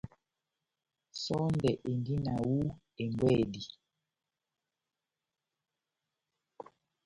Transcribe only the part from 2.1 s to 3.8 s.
na hú ɛmbwedi.